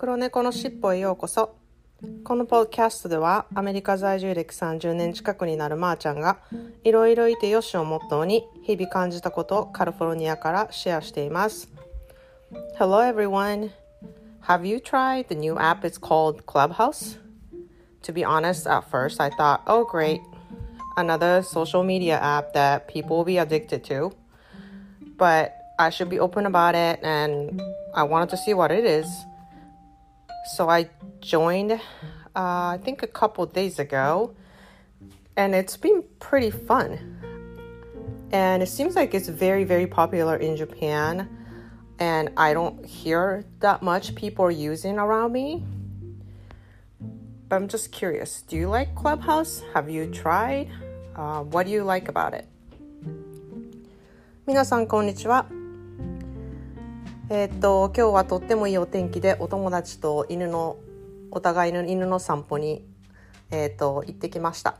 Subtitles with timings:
[0.00, 1.56] 黒猫のしっぽへようこそ
[2.24, 6.38] このポッドキャストではアメリカ在住歴30年近くになるまーちゃんが
[6.84, 11.68] いろいろいてよしをモットーに日々感じたことをカリフォルニアからシェアしています
[12.78, 13.72] Hello everyone
[14.48, 15.86] Have you tried the new app?
[15.86, 17.18] It's called Clubhouse
[18.04, 20.22] To be honest, at first I thought, oh great
[20.96, 24.12] another social media app that people will be addicted to
[25.18, 27.60] but I should be open about it and
[27.94, 29.06] I wanted to see what it is.
[30.55, 30.89] So I
[31.21, 31.77] joined, uh,
[32.35, 34.35] I think a couple days ago,
[35.35, 37.17] and it's been pretty fun.
[38.31, 41.29] And it seems like it's very, very popular in Japan,
[41.99, 45.63] and I don't hear that much people are using around me.
[47.47, 49.61] But I'm just curious do you like Clubhouse?
[49.73, 50.69] Have you tried?
[51.15, 52.47] Uh, what do you like about it?
[54.47, 55.47] 皆さんこんにちは
[57.32, 60.78] えー、っと今日はとってもいいお天気でお友達と犬の
[61.30, 62.84] お互いの犬の散歩に、
[63.52, 64.78] えー、っと行ってきました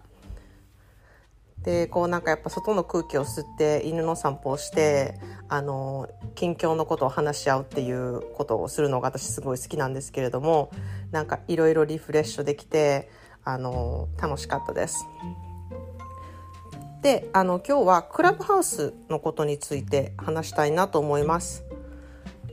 [1.62, 5.14] でこうなんかやっぱ外の空気を吸って犬の散歩をして
[5.48, 10.72] あの近況のことを話し合うっていうことをするのが私すごい好きなんですけれども
[11.12, 13.08] なんかいろいろリフレッシュできて
[13.44, 15.06] あの楽しかったです。
[17.00, 21.69] であの今日はクラブハウスのことについて話したいなと思います。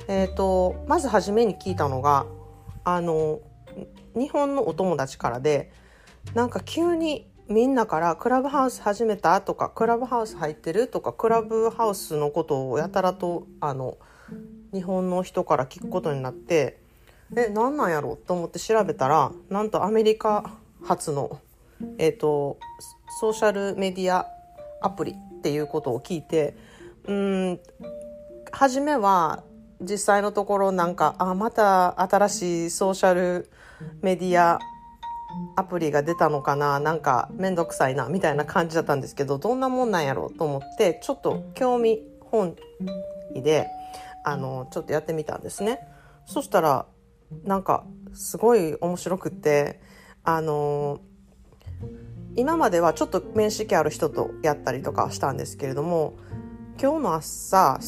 [0.07, 2.25] えーと、まず初めに聞いたのが
[2.83, 3.39] あの
[4.15, 5.71] 日本のお友達からで
[6.33, 13.97] なんか急にみんなから「クラブハウス始めた?」とか「クラブハウス入ってる?」とかクラブハウスのことをやたらとあの
[14.73, 16.79] 日本の人から聞くことになって
[17.35, 21.39] え何なんやろうと思って調べたらなんとアメリカ発の、
[21.97, 22.57] えーと
[23.19, 24.27] ソーシャルメディア
[24.81, 26.55] アプリっていうことを聞いて
[27.05, 27.59] うん
[28.51, 29.43] 初めは
[29.81, 33.49] 実際のところなんかあまた新しいソーシャル
[34.01, 34.59] メディア
[35.55, 42.55] アプリが出たのかななんか面倒くさいなみたいな感じだったんですけどどんなもんなんやろうと思ってちょっと興味本
[43.35, 43.67] 位で
[44.23, 45.79] あのちょっとやってみたんですね。
[46.25, 46.85] そしたら
[47.43, 49.79] なんかすごい面白くって
[50.23, 50.99] あの
[52.35, 56.17] 今まではちょっと面識ある人とやったりとかしたんですけれども
[56.81, 57.79] 今日の朝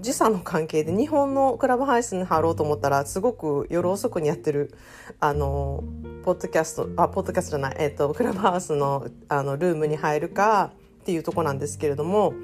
[0.00, 4.74] 時差の関係で日本のクラブハウスに貼ろうと思ったらすごく夜遅くにやってる
[5.20, 5.82] あの
[6.24, 12.34] ポッドキャストあポッドキャストじゃない、えっと、クラブハウスのあのルームに入るかっていうとこなんですけれども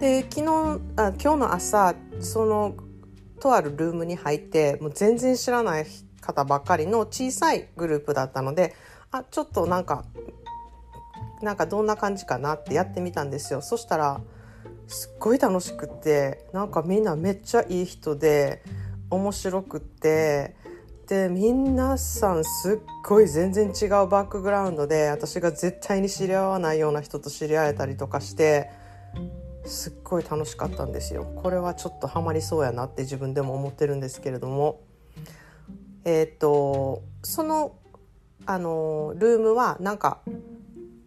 [0.00, 2.74] で昨日あ今日の朝その
[3.40, 5.86] とあるルームに入ってもう全然知らない
[6.20, 8.74] 方ばっかりの小さいグループだったので
[9.10, 10.04] あちょっとなんか
[11.42, 13.60] なんかどんな感じかなってやってみたんですよ。
[13.62, 14.20] そしたら
[14.88, 18.62] すっごい楽しくってなんかみんなめっちゃいい人で
[19.10, 20.54] 面白くって
[21.08, 28.70] で皆さんすっごい全然違うバックグラウンドで私が絶対に知り合わないような人と知り合えたりとかして
[29.64, 31.24] すっごい楽しかったんですよ。
[31.36, 34.80] これはちょっとハマりそうやなって自分でも思ってるんですけれども
[36.04, 37.76] えっ、とその
[38.46, 40.20] あのルームはなんか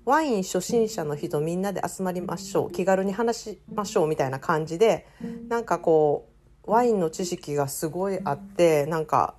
[0.05, 5.07] ワイン初心者の人みんなで集まりましょう気軽に話しましょうみたいな感じで
[5.49, 6.29] なんかこ
[6.65, 9.35] うワインの知識がすごいあってなんか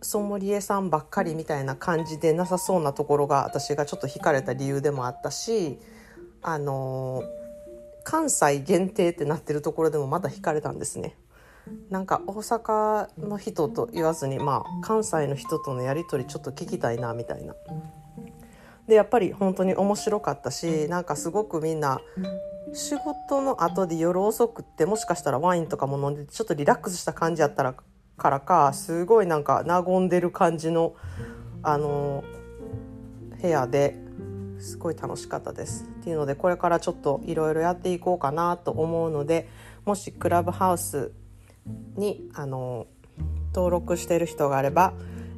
[0.00, 5.78] ソムリエさんばっかりみたいな感じでなさそうなところが私がちょっと惹かれた理由でもあったし
[6.42, 7.22] あの
[8.02, 11.16] 関西限定ってなってるところでもまた惹かれたんですね。
[11.90, 17.54] なんか大阪の人と言わずにまあ関西の人とのやり取りちょっと聞きたいなみたいな。
[18.88, 22.00] でやっぱり本当に面白かったしなんかすごくみんな
[22.72, 27.74] 仕事の後で夜遅くってもしかしたらワインとかも飲んでちょっとリラックスした感じやったら
[28.16, 30.94] からかすごいなんか和んでる感じの
[31.62, 32.24] あの
[33.40, 33.96] 部屋で
[34.58, 35.84] すごい楽しかったです。
[36.00, 39.48] っていうのでこれからちょっといろいろやっていこうかなと思うので
[39.84, 41.12] もしクラブハウス
[41.96, 42.86] にあの
[43.54, 44.94] 登録してる人があれば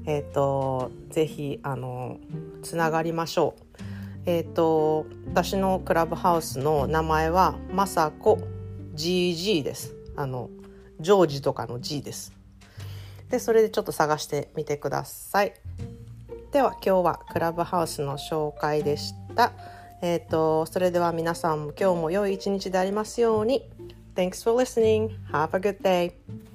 [0.07, 2.19] えっ、ー、とぜひあの
[2.63, 3.63] つながりましょう。
[4.27, 8.39] えっ、ー、と私のクラブハウスの名前はまさこ
[8.95, 9.95] GG です。
[10.17, 10.51] あの
[11.01, 12.33] ジョージとかの G です。
[13.31, 15.55] でそれでちょっと探してみてください。
[16.53, 19.53] では今日はクラブハウスの紹介でした。
[20.03, 23.69] えっ、ー、とそれでは皆さんも今日も良い一日でありますように。
[24.15, 25.11] Thanks for listening.
[25.33, 26.54] Have a good day.